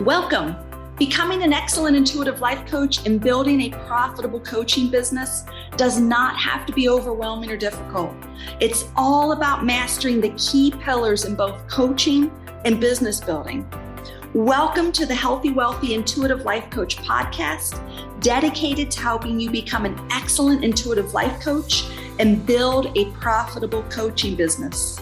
[0.00, 0.56] Welcome.
[0.98, 5.44] Becoming an excellent intuitive life coach and building a profitable coaching business
[5.76, 8.12] does not have to be overwhelming or difficult.
[8.58, 12.32] It's all about mastering the key pillars in both coaching
[12.64, 13.70] and business building.
[14.32, 17.78] Welcome to the Healthy, Wealthy, Intuitive Life Coach podcast,
[18.20, 21.84] dedicated to helping you become an excellent intuitive life coach
[22.18, 25.00] and build a profitable coaching business.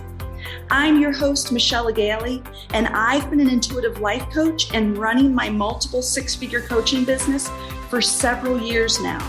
[0.71, 5.49] I'm your host, Michelle Gailey, and I've been an intuitive life coach and running my
[5.49, 7.51] multiple six figure coaching business
[7.89, 9.21] for several years now.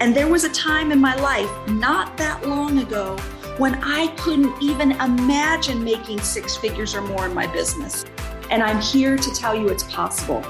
[0.00, 3.16] And there was a time in my life not that long ago
[3.58, 8.04] when I couldn't even imagine making six figures or more in my business.
[8.50, 10.42] And I'm here to tell you it's possible.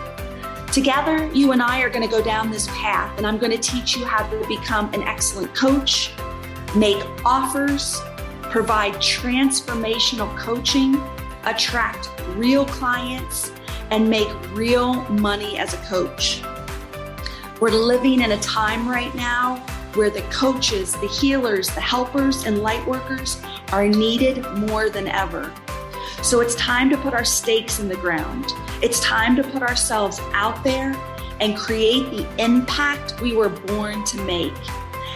[0.72, 3.58] Together, you and I are going to go down this path, and I'm going to
[3.58, 6.12] teach you how to become an excellent coach,
[6.76, 8.00] make offers,
[8.50, 11.00] provide transformational coaching,
[11.44, 13.52] attract real clients,
[13.90, 16.42] and make real money as a coach.
[17.60, 19.56] We're living in a time right now
[19.94, 23.40] where the coaches, the healers, the helpers, and light workers
[23.72, 25.52] are needed more than ever.
[26.22, 28.46] So it's time to put our stakes in the ground.
[28.82, 30.94] It's time to put ourselves out there
[31.40, 34.52] and create the impact we were born to make,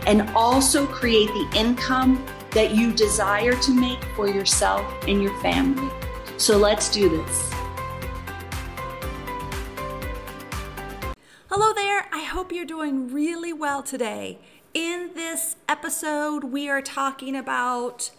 [0.07, 2.25] and also create the income
[2.55, 5.91] that you desire to make for yourself and your family.
[6.37, 7.51] So let's do this.
[11.51, 12.07] Hello there.
[12.13, 14.39] I hope you're doing really well today.
[14.73, 18.11] In this episode, we are talking about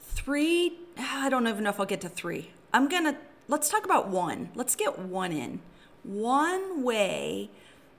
[0.00, 0.78] three.
[0.98, 2.50] I don't even know if I'll get to three.
[2.72, 4.50] I'm going to, let's talk about one.
[4.54, 5.60] Let's get one in.
[6.02, 7.50] One way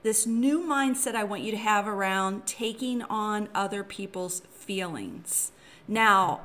[0.02, 5.52] this new mindset I want you to have around taking on other people's feelings.
[5.90, 6.42] Now,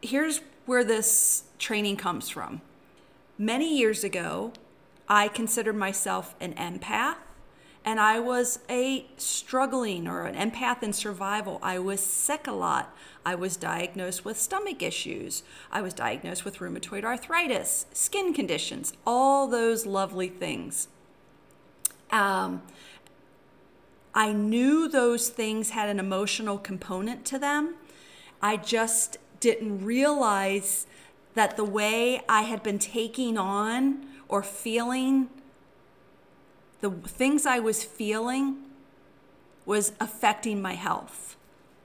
[0.00, 2.62] here's where this training comes from.
[3.36, 4.54] Many years ago,
[5.06, 7.16] I considered myself an empath
[7.84, 11.58] and I was a struggling or an empath in survival.
[11.62, 12.96] I was sick a lot.
[13.26, 15.42] I was diagnosed with stomach issues.
[15.70, 20.88] I was diagnosed with rheumatoid arthritis, skin conditions, all those lovely things.
[22.10, 22.62] Um,
[24.14, 27.74] I knew those things had an emotional component to them,
[28.42, 30.86] I just didn't realize
[31.34, 35.28] that the way I had been taking on or feeling
[36.80, 38.56] the things I was feeling
[39.66, 41.36] was affecting my health.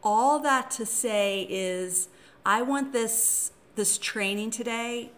[0.03, 2.07] All that to say is
[2.45, 5.11] I want this this training today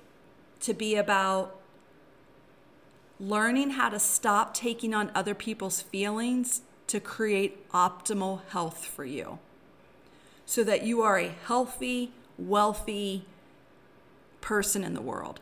[0.62, 1.60] to be about
[3.20, 9.38] learning how to stop taking on other people's feelings to create optimal health for you
[10.48, 13.26] so that you are a healthy, wealthy
[14.40, 15.42] person in the world.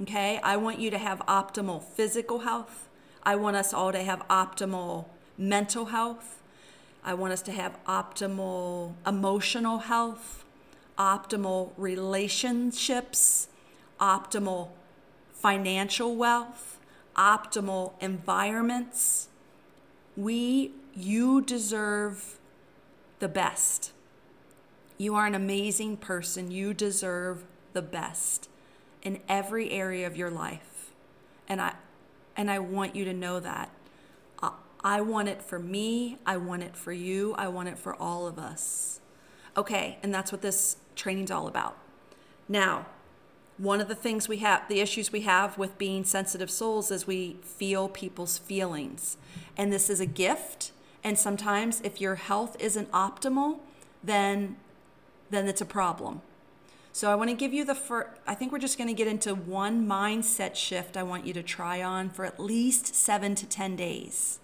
[0.00, 0.38] Okay?
[0.44, 2.88] I want you to have optimal physical health.
[3.24, 5.06] I want us all to have optimal
[5.36, 6.40] mental health.
[7.04, 10.44] I want us to have optimal emotional health,
[10.96, 13.48] optimal relationships,
[14.00, 14.68] optimal
[15.32, 16.78] financial wealth,
[17.16, 19.28] optimal environments.
[20.16, 22.38] We, you deserve
[23.18, 23.92] the best.
[24.98, 26.50] You are an amazing person.
[26.50, 28.48] You deserve the best
[29.02, 30.90] in every area of your life.
[31.48, 31.74] And I
[32.36, 33.70] and I want you to know that.
[34.40, 37.94] I, I want it for me, I want it for you, I want it for
[37.94, 39.00] all of us.
[39.56, 41.76] Okay, and that's what this training's all about.
[42.48, 42.86] Now,
[43.56, 47.08] one of the things we have, the issues we have with being sensitive souls is
[47.08, 49.16] we feel people's feelings.
[49.56, 50.70] And this is a gift.
[51.02, 53.58] And sometimes if your health isn't optimal,
[54.02, 54.56] then
[55.30, 56.22] then it's a problem.
[56.92, 59.06] So I want to give you the first, I think we're just going to get
[59.06, 63.46] into one mindset shift I want you to try on for at least seven to
[63.46, 64.40] 10 days.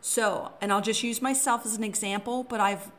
[0.00, 2.90] So, and I'll just use myself as an example, but I've,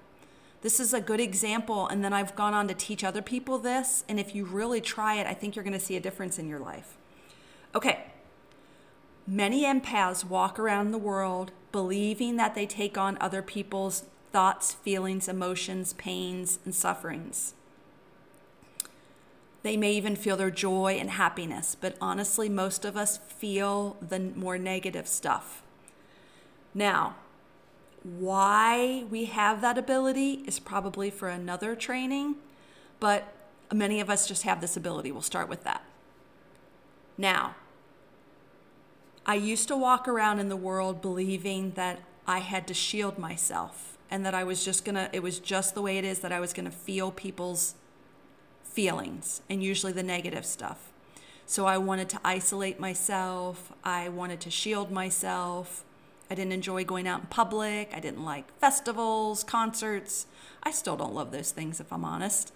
[0.61, 1.87] this is a good example.
[1.87, 4.03] And then I've gone on to teach other people this.
[4.07, 6.47] And if you really try it, I think you're going to see a difference in
[6.47, 6.95] your life.
[7.73, 8.05] Okay.
[9.25, 15.27] Many empaths walk around the world believing that they take on other people's thoughts, feelings,
[15.27, 17.53] emotions, pains, and sufferings.
[19.61, 24.19] They may even feel their joy and happiness, but honestly, most of us feel the
[24.19, 25.61] more negative stuff.
[26.73, 27.15] Now,
[28.03, 32.35] why we have that ability is probably for another training,
[33.01, 33.33] but
[33.73, 35.11] many of us just have this ability.
[35.11, 35.83] We'll start with that.
[37.17, 37.55] Now,
[39.25, 43.97] I used to walk around in the world believing that I had to shield myself
[44.11, 46.39] and that I was just gonna, it was just the way it is that I
[46.39, 47.75] was gonna feel people's
[48.63, 50.91] feelings and usually the negative stuff.
[51.45, 53.73] So I wanted to isolate myself.
[53.83, 55.83] I wanted to shield myself.
[56.29, 57.91] I didn't enjoy going out in public.
[57.91, 60.27] I didn't like festivals, concerts.
[60.61, 62.53] I still don't love those things, if I'm honest.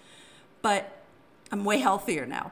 [0.61, 1.01] But
[1.51, 2.51] I'm way healthier now.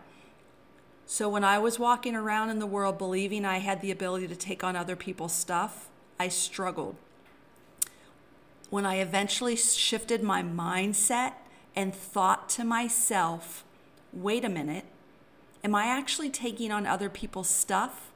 [1.06, 4.36] So when I was walking around in the world believing I had the ability to
[4.36, 5.90] take on other people's stuff,
[6.20, 6.96] I struggled.
[8.72, 11.34] When I eventually shifted my mindset
[11.76, 13.66] and thought to myself,
[14.14, 14.86] wait a minute,
[15.62, 18.12] am I actually taking on other people's stuff?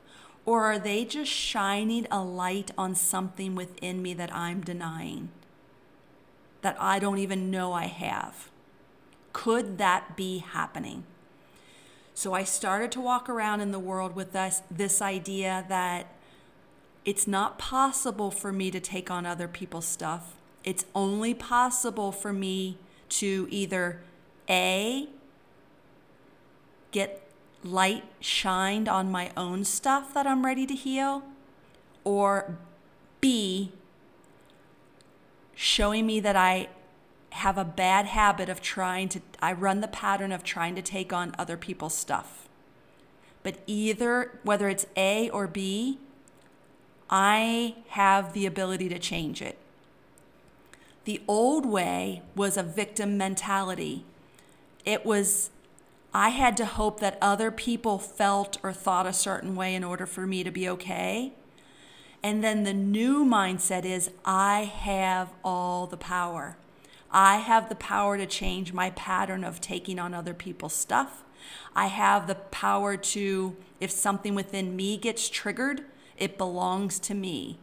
[0.46, 5.28] Or are they just shining a light on something within me that I'm denying?
[6.62, 8.50] That I don't even know I have?
[9.34, 11.04] Could that be happening?
[12.14, 16.08] So I started to walk around in the world with this, this idea that
[17.04, 20.32] it's not possible for me to take on other people's stuff.
[20.66, 22.78] It's only possible for me
[23.10, 24.02] to either
[24.50, 25.08] A,
[26.92, 27.22] get
[27.64, 31.24] light shined on my own stuff that I'm ready to heal,
[32.04, 32.58] or
[33.22, 33.72] B,
[35.54, 36.68] showing me that I
[37.30, 41.14] have a bad habit of trying to, I run the pattern of trying to take
[41.14, 42.48] on other people's stuff.
[43.44, 46.00] But either, whether it's A or B,
[47.10, 49.60] I have the ability to change it.
[51.06, 54.06] The old way was a victim mentality.
[54.86, 55.52] It was,
[56.14, 60.06] I had to hope that other people felt or thought a certain way in order
[60.06, 61.34] for me to be okay.
[62.24, 66.58] And then the new mindset is, I have all the power.
[67.12, 71.24] I have the power to change my pattern of taking on other people's stuff.
[71.76, 75.84] I have the power to, if something within me gets triggered,
[76.18, 77.60] it belongs to me.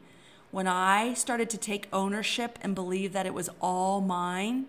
[0.53, 4.67] When I started to take ownership and believe that it was all mine,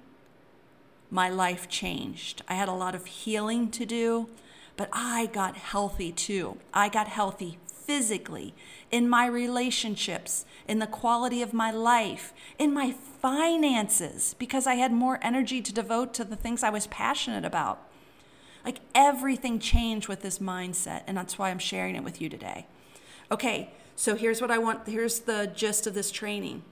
[1.11, 2.41] my life changed.
[2.47, 4.29] I had a lot of healing to do,
[4.77, 6.57] but I got healthy too.
[6.73, 8.53] I got healthy physically,
[8.91, 14.93] in my relationships, in the quality of my life, in my finances, because I had
[14.93, 17.85] more energy to devote to the things I was passionate about.
[18.63, 22.67] Like everything changed with this mindset, and that's why I'm sharing it with you today.
[23.29, 26.63] Okay, so here's what I want, here's the gist of this training.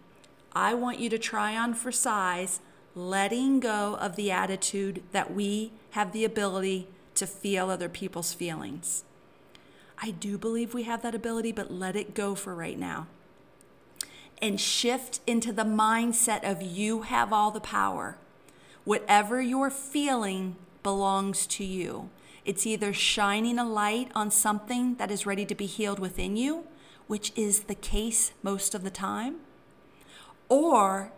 [0.53, 2.59] I want you to try on for size,
[2.95, 9.03] letting go of the attitude that we have the ability to feel other people's feelings.
[10.01, 13.07] I do believe we have that ability, but let it go for right now.
[14.41, 18.17] And shift into the mindset of you have all the power.
[18.83, 22.09] Whatever you're feeling belongs to you.
[22.43, 26.65] It's either shining a light on something that is ready to be healed within you,
[27.11, 29.35] which is the case most of the time,
[30.47, 31.11] or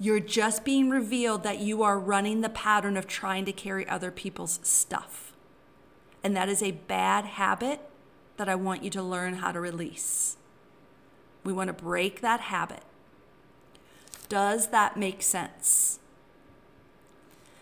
[0.00, 4.10] you're just being revealed that you are running the pattern of trying to carry other
[4.10, 5.34] people's stuff.
[6.22, 7.80] And that is a bad habit
[8.38, 10.38] that I want you to learn how to release.
[11.44, 12.82] We want to break that habit.
[14.30, 15.98] Does that make sense?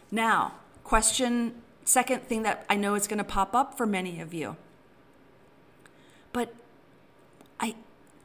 [0.08, 0.52] Now,
[0.84, 4.56] question second thing that I know is going to pop up for many of you.
[6.32, 6.54] But
[7.62, 7.76] I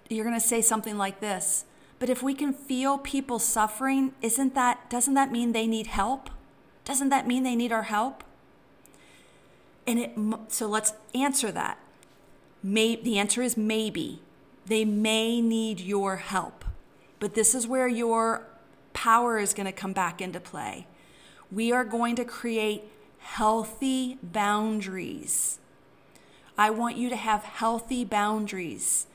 [0.10, 1.66] you're going to say something like this.
[2.00, 6.30] But if we can feel people suffering, isn't that doesn't that mean they need help?
[6.84, 8.24] Doesn't that mean they need our help?
[9.86, 10.18] And it
[10.50, 11.78] so let's answer that.
[12.64, 14.22] May, the answer is maybe.
[14.66, 16.66] They may need your help.
[17.20, 18.46] But this is where your
[18.94, 20.88] power is going to come back into play.
[21.52, 22.84] We are going to create
[23.20, 25.60] healthy boundaries.
[26.58, 29.08] I want you to have healthy boundaries.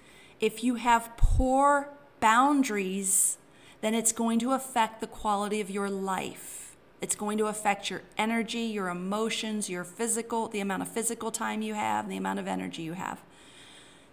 [0.43, 3.39] If you have poor boundaries,
[3.81, 6.75] then it's going to affect the quality of your life.
[7.01, 11.63] It's going to affect your energy, your emotions, your physical, the amount of physical time
[11.63, 13.21] you have, the amount of energy you have.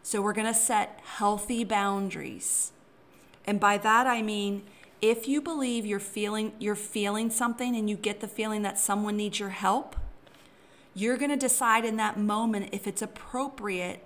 [0.04, 2.74] So we're going to set healthy boundaries.
[3.46, 4.62] And by that I mean
[5.02, 9.18] if you believe you're feeling you're feeling something and you get the feeling that someone
[9.18, 9.96] needs your help,
[10.94, 14.04] you're going to decide in that moment if it's appropriate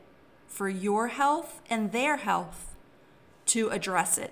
[0.53, 2.75] for your health and their health
[3.47, 4.31] to address it.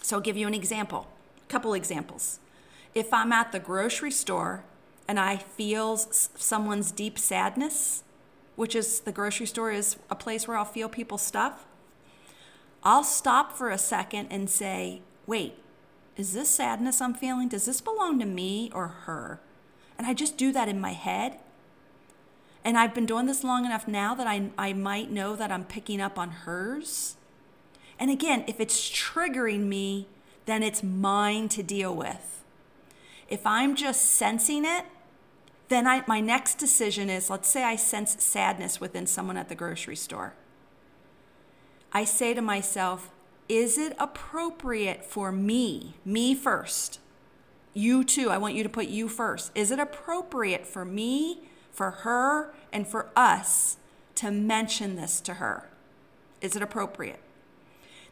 [0.00, 1.08] So I'll give you an example,
[1.44, 2.38] a couple examples.
[2.94, 4.62] If I'm at the grocery store
[5.08, 8.04] and I feel someone's deep sadness,
[8.54, 11.66] which is the grocery store is a place where I'll feel people's stuff,
[12.84, 15.54] I'll stop for a second and say, wait,
[16.16, 17.48] is this sadness I'm feeling?
[17.48, 19.40] Does this belong to me or her?
[19.98, 21.40] And I just do that in my head.
[22.68, 25.64] And I've been doing this long enough now that I, I might know that I'm
[25.64, 27.16] picking up on hers.
[27.98, 30.06] And again, if it's triggering me,
[30.44, 32.44] then it's mine to deal with.
[33.26, 34.84] If I'm just sensing it,
[35.70, 39.54] then I, my next decision is let's say I sense sadness within someone at the
[39.54, 40.34] grocery store.
[41.90, 43.08] I say to myself,
[43.48, 47.00] is it appropriate for me, me first?
[47.72, 49.52] You too, I want you to put you first.
[49.54, 53.76] Is it appropriate for me, for her, and for us
[54.16, 55.68] to mention this to her?
[56.40, 57.20] Is it appropriate?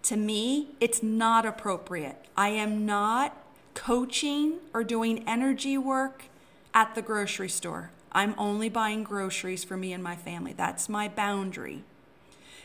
[0.03, 2.25] To me, it's not appropriate.
[2.37, 3.37] I am not
[3.75, 6.25] coaching or doing energy work
[6.73, 7.91] at the grocery store.
[8.13, 10.53] I'm only buying groceries for me and my family.
[10.53, 11.83] That's my boundary.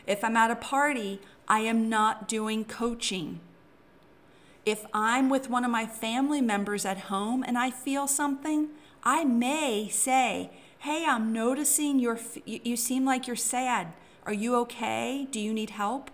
[0.06, 3.40] If I'm at a party, I am not doing coaching.
[4.64, 8.68] If I'm with one of my family members at home and I feel something,
[9.02, 10.50] I may say,
[10.82, 13.92] Hey, I'm noticing you're, you seem like you're sad.
[14.26, 15.28] Are you okay?
[15.30, 16.10] Do you need help?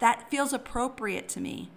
[0.00, 1.70] That feels appropriate to me.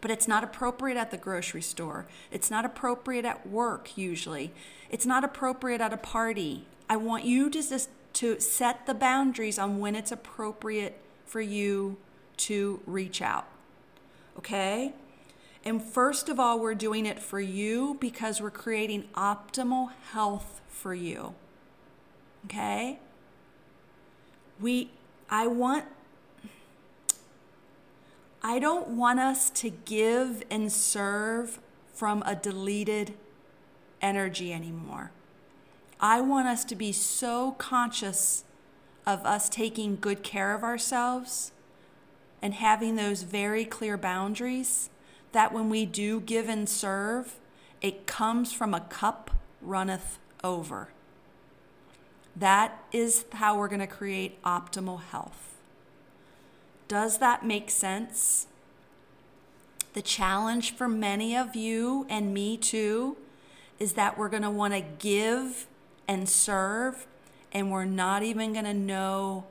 [0.00, 2.06] But it's not appropriate at the grocery store.
[2.30, 4.54] It's not appropriate at work, usually.
[4.88, 6.64] It's not appropriate at a party.
[6.88, 11.98] I want you to just to set the boundaries on when it's appropriate for you
[12.38, 13.46] to reach out.
[14.38, 14.94] Okay?
[15.66, 20.94] And first of all, we're doing it for you because we're creating optimal health for
[20.94, 21.34] you.
[22.44, 22.98] Okay?
[24.60, 24.90] We
[25.28, 25.84] I want
[28.42, 31.58] I don't want us to give and serve
[31.92, 33.14] from a deleted
[34.00, 35.10] energy anymore.
[35.98, 38.44] I want us to be so conscious
[39.06, 41.50] of us taking good care of ourselves
[42.42, 44.90] and having those very clear boundaries
[45.32, 47.36] that when we do give and serve,
[47.80, 49.30] it comes from a cup
[49.60, 50.88] runneth over.
[52.34, 55.56] That is how we're going to create optimal health.
[56.88, 58.46] Does that make sense?
[59.94, 63.16] The challenge for many of you and me too
[63.78, 65.66] is that we're going to want to give
[66.06, 67.06] and serve
[67.52, 69.44] and we're not even going to know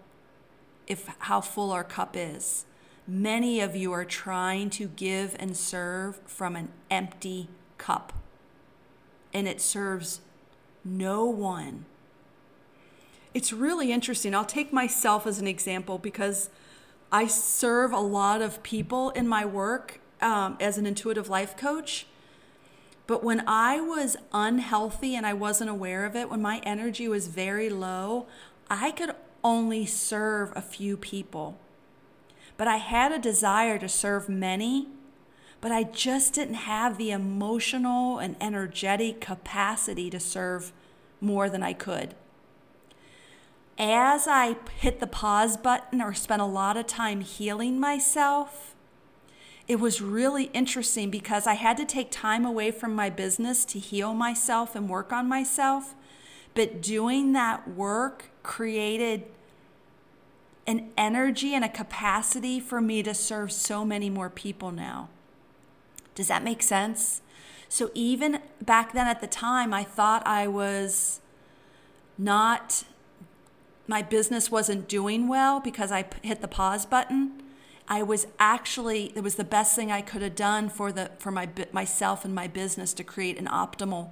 [0.87, 2.65] if how full our cup is.
[3.07, 8.13] Many of you are trying to give and serve from an empty cup.
[9.33, 10.21] And it serves
[10.85, 11.85] no one.
[13.33, 14.33] It's really interesting.
[14.33, 16.49] I'll take myself as an example because
[17.11, 22.07] I serve a lot of people in my work um, as an intuitive life coach.
[23.07, 27.27] But when I was unhealthy and I wasn't aware of it, when my energy was
[27.27, 28.25] very low,
[28.69, 29.11] I could
[29.43, 31.59] only serve a few people.
[32.57, 34.87] But I had a desire to serve many,
[35.65, 40.71] but I just didn't have the emotional and energetic capacity to serve
[41.19, 42.13] more than I could.
[43.79, 48.75] As I hit the pause button or spent a lot of time healing myself,
[49.67, 53.79] it was really interesting because I had to take time away from my business to
[53.79, 55.95] heal myself and work on myself.
[56.53, 59.23] But doing that work created
[60.67, 65.09] an energy and a capacity for me to serve so many more people now.
[66.15, 67.21] Does that make sense?
[67.69, 71.19] So, even back then at the time, I thought I was
[72.17, 72.85] not,
[73.87, 77.41] my business wasn't doing well because I hit the pause button.
[77.87, 81.29] I was actually it was the best thing I could have done for the for
[81.31, 84.09] my myself and my business to create an optimal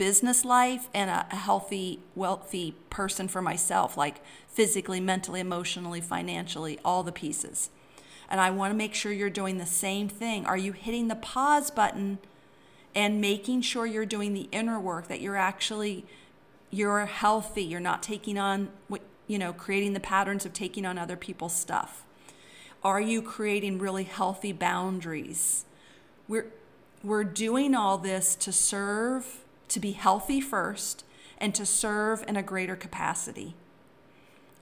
[0.00, 6.78] business life and a, a healthy, wealthy person for myself, like physically, mentally, emotionally, financially,
[6.82, 7.68] all the pieces.
[8.30, 10.46] And I want to make sure you're doing the same thing.
[10.46, 12.18] Are you hitting the pause button
[12.94, 16.04] and making sure you're doing the inner work that you're actually
[16.72, 20.98] you're healthy, you're not taking on what you know, creating the patterns of taking on
[20.98, 22.04] other people's stuff
[22.82, 25.64] are you creating really healthy boundaries?
[26.28, 26.46] We're,
[27.02, 31.04] we're doing all this to serve, to be healthy first,
[31.38, 33.54] and to serve in a greater capacity.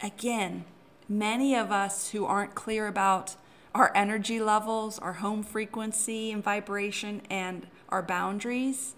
[0.02, 0.64] Again,
[1.08, 3.36] many of us who aren't clear about
[3.74, 8.94] our energy levels, our home frequency and vibration, and our boundaries,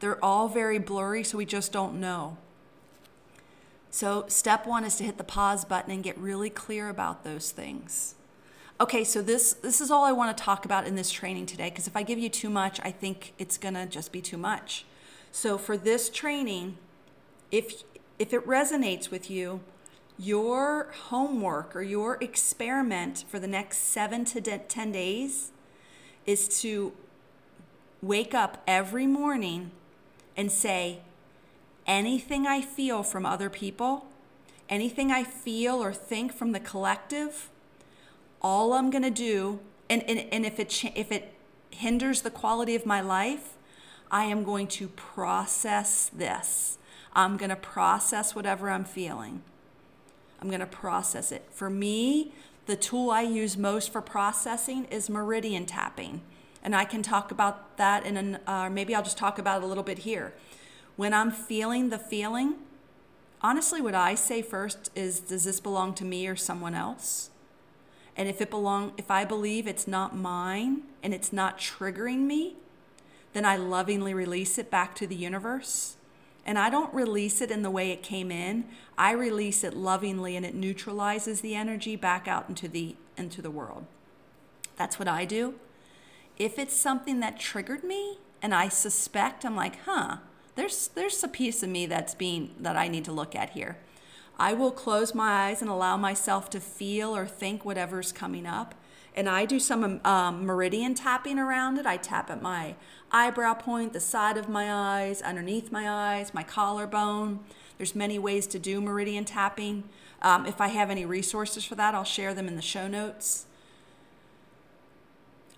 [0.00, 2.36] they're all very blurry, so we just don't know.
[3.90, 7.50] So, step one is to hit the pause button and get really clear about those
[7.50, 8.14] things.
[8.80, 11.68] Okay, so this this is all I want to talk about in this training today
[11.68, 14.36] because if I give you too much, I think it's going to just be too
[14.36, 14.84] much.
[15.32, 16.76] So for this training,
[17.50, 17.82] if
[18.18, 19.60] if it resonates with you,
[20.18, 25.52] your homework or your experiment for the next 7 to 10 days
[26.26, 26.92] is to
[28.02, 29.70] wake up every morning
[30.36, 31.00] and say
[31.86, 34.06] anything I feel from other people,
[34.68, 37.48] anything I feel or think from the collective,
[38.42, 41.32] all I'm going to do, and, and, and if, it, if it
[41.70, 43.54] hinders the quality of my life,
[44.10, 46.78] I am going to process this.
[47.14, 49.42] I'm going to process whatever I'm feeling.
[50.40, 51.46] I'm going to process it.
[51.50, 52.32] For me,
[52.66, 56.20] the tool I use most for processing is meridian tapping.
[56.62, 59.64] And I can talk about that in an, uh, maybe I'll just talk about it
[59.64, 60.34] a little bit here.
[60.96, 62.56] When I'm feeling the feeling,
[63.40, 67.30] honestly, what I say first is, does this belong to me or someone else?
[68.16, 72.56] And if it belong, if I believe it's not mine and it's not triggering me,
[73.32, 75.97] then I lovingly release it back to the universe.
[76.48, 78.64] And I don't release it in the way it came in.
[78.96, 83.50] I release it lovingly and it neutralizes the energy back out into the into the
[83.50, 83.84] world.
[84.78, 85.56] That's what I do.
[86.38, 90.18] If it's something that triggered me and I suspect, I'm like, huh,
[90.54, 93.76] there's there's a piece of me that's being that I need to look at here.
[94.38, 98.74] I will close my eyes and allow myself to feel or think whatever's coming up.
[99.18, 101.86] And I do some um, meridian tapping around it.
[101.86, 102.76] I tap at my
[103.10, 107.40] eyebrow point, the side of my eyes, underneath my eyes, my collarbone.
[107.78, 109.88] There's many ways to do meridian tapping.
[110.22, 113.46] Um, if I have any resources for that, I'll share them in the show notes.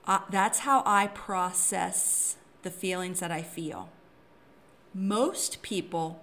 [0.06, 3.90] Uh, that's how I process the feelings that I feel.
[4.94, 6.22] Most people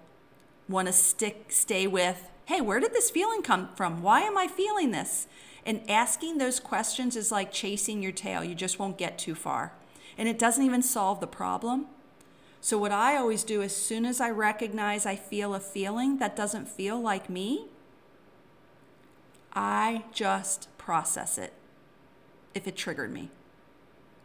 [0.68, 4.00] want to stick stay with hey, where did this feeling come from?
[4.00, 5.26] Why am I feeling this?
[5.68, 8.42] And asking those questions is like chasing your tail.
[8.42, 9.74] You just won't get too far.
[10.16, 11.88] And it doesn't even solve the problem.
[12.62, 16.34] So, what I always do as soon as I recognize I feel a feeling that
[16.34, 17.66] doesn't feel like me,
[19.52, 21.52] I just process it
[22.54, 23.28] if it triggered me.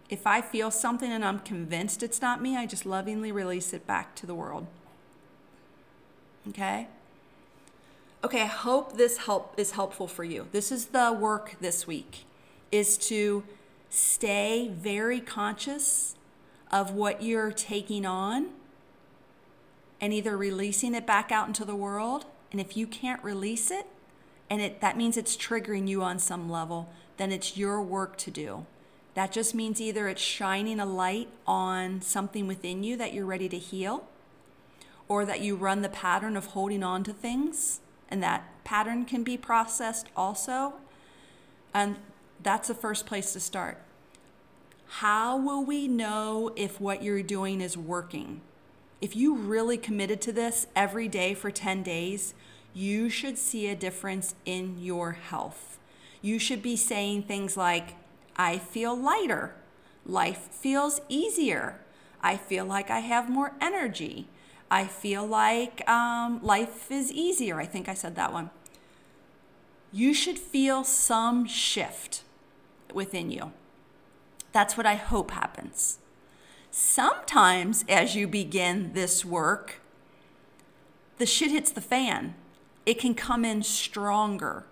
[0.10, 3.86] If I feel something and I'm convinced it's not me, I just lovingly release it
[3.86, 4.66] back to the world.
[6.48, 6.88] Okay?
[8.26, 10.48] Okay, I hope this help is helpful for you.
[10.54, 12.24] This is the work this week
[12.72, 13.44] is to
[13.90, 16.16] stay very conscious
[16.72, 18.52] of what you're taking on
[20.00, 23.88] and either releasing it back out into the world and if you can't release it
[24.50, 28.32] and it that means it's triggering you on some level, then it's your work to
[28.32, 28.66] do.
[29.16, 33.50] That just means either it's shining a light on something within you that you're ready
[33.50, 34.08] to heal
[35.10, 37.82] or that you run the pattern of holding on to things
[38.14, 40.76] and that pattern can be processed also.
[41.74, 41.98] And
[42.44, 43.82] that's the first place to start.
[45.00, 48.42] How will we know if what you're doing is working?
[49.02, 52.36] If you really committed to this every day for 10 days,
[52.72, 55.80] you should see a difference in your health.
[56.22, 57.96] You should be saying things like,
[58.36, 59.56] I feel lighter.
[60.06, 61.80] Life feels easier.
[62.22, 64.28] I feel like I have more energy.
[64.74, 67.60] I feel like um, life is easier.
[67.60, 68.50] I think I said that one.
[69.92, 72.24] You should feel some shift
[72.92, 73.52] within you.
[74.52, 76.00] That's what I hope happens.
[76.72, 79.80] Sometimes, as you begin this work,
[81.20, 82.34] the shit hits the fan.
[82.84, 84.66] It can come in stronger.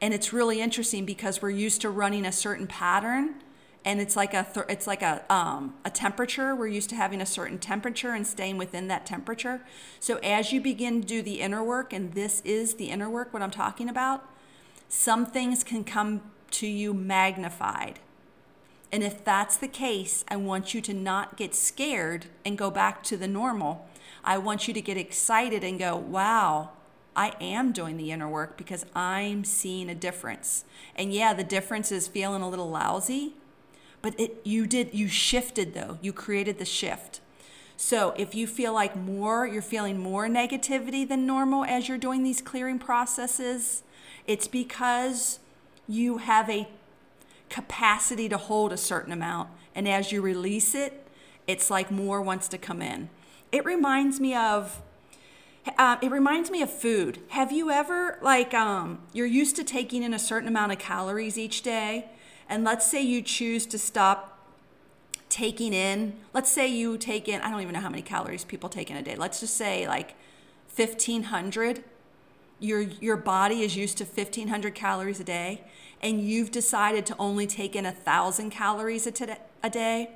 [0.00, 3.36] And it's really interesting because we're used to running a certain pattern
[3.84, 6.54] and it's like a th- it's like a um, a temperature.
[6.54, 9.60] We're used to having a certain temperature and staying within that temperature.
[10.00, 13.32] So as you begin to do the inner work, and this is the inner work,
[13.32, 14.28] what I'm talking about,
[14.88, 18.00] some things can come to you magnified.
[18.90, 23.02] And if that's the case, I want you to not get scared and go back
[23.04, 23.88] to the normal.
[24.24, 26.70] I want you to get excited and go, wow,
[27.16, 30.64] I am doing the inner work because I'm seeing a difference.
[30.94, 33.34] And yeah, the difference is feeling a little lousy,
[34.04, 35.98] but it you did you shifted though.
[36.02, 37.22] You created the shift.
[37.74, 42.22] So if you feel like more you're feeling more negativity than normal as you're doing
[42.22, 43.82] these clearing processes
[44.26, 45.38] it's because
[45.88, 46.68] you have a
[47.48, 49.48] capacity to hold a certain amount.
[49.74, 51.06] And as you release it
[51.46, 53.08] it's like more wants to come in.
[53.52, 54.82] It reminds me of
[55.78, 57.20] uh, it reminds me of food.
[57.28, 61.38] Have you ever like um, you're used to taking in a certain amount of calories
[61.38, 62.10] each day,
[62.54, 64.38] and let's say you choose to stop
[65.28, 68.68] taking in, let's say you take in, I don't even know how many calories people
[68.68, 69.16] take in a day.
[69.16, 70.14] Let's just say like
[70.76, 71.82] 1500.
[72.60, 75.64] Your your body is used to 1500 calories a day
[76.00, 79.26] and you've decided to only take in a 1000 calories a, t-
[79.64, 80.10] a day.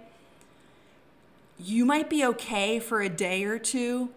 [1.58, 4.10] You might be okay for a day or two,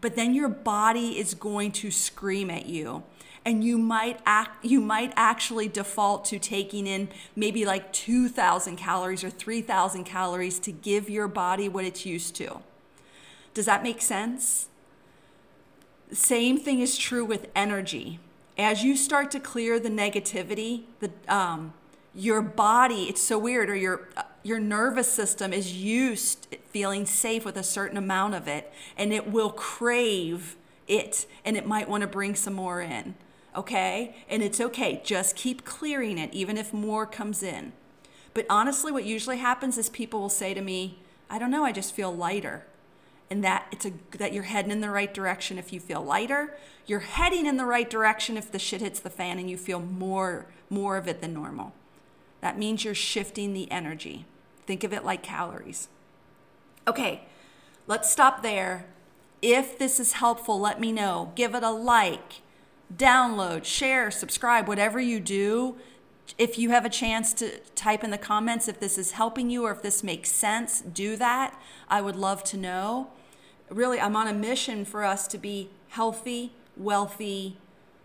[0.00, 3.04] but then your body is going to scream at you
[3.46, 9.22] and you might act you might actually default to taking in maybe like 2000 calories
[9.22, 12.60] or 3000 calories to give your body what it's used to.
[13.54, 14.68] Does that make sense?
[16.12, 18.18] Same thing is true with energy.
[18.58, 21.72] As you start to clear the negativity the um,
[22.14, 24.08] your body it's so weird or your
[24.42, 29.30] your nervous system is used feeling safe with a certain amount of it and it
[29.30, 30.56] will crave
[30.88, 33.14] it and it might want to bring some more in
[33.56, 37.72] okay and it's okay just keep clearing it even if more comes in
[38.34, 40.98] but honestly what usually happens is people will say to me
[41.30, 42.66] i don't know i just feel lighter
[43.30, 46.56] and that it's a that you're heading in the right direction if you feel lighter
[46.86, 49.80] you're heading in the right direction if the shit hits the fan and you feel
[49.80, 51.72] more more of it than normal
[52.40, 54.24] that means you're shifting the energy.
[54.66, 55.88] Think of it like calories.
[56.86, 57.22] Okay,
[57.86, 58.86] let's stop there.
[59.42, 61.32] If this is helpful, let me know.
[61.34, 62.42] Give it a like,
[62.94, 65.76] download, share, subscribe, whatever you do.
[66.38, 69.64] If you have a chance to type in the comments if this is helping you
[69.64, 71.58] or if this makes sense, do that.
[71.88, 73.10] I would love to know.
[73.70, 77.56] Really, I'm on a mission for us to be healthy, wealthy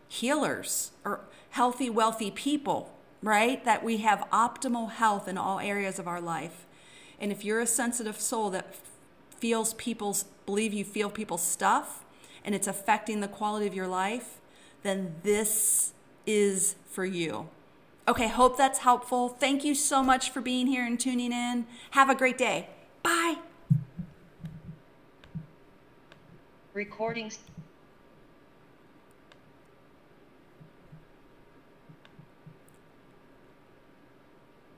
[0.07, 2.91] healers or healthy, wealthy people
[3.21, 3.63] right?
[3.65, 6.65] That we have optimal health in all areas of our life.
[7.19, 8.75] And if you're a sensitive soul that
[9.29, 12.03] feels people's, believe you feel people's stuff
[12.43, 14.40] and it's affecting the quality of your life,
[14.83, 15.93] then this
[16.25, 17.49] is for you.
[18.07, 19.29] Okay, hope that's helpful.
[19.29, 21.65] Thank you so much for being here and tuning in.
[21.91, 22.67] Have a great day.
[23.03, 23.35] Bye.
[26.73, 27.39] Recordings.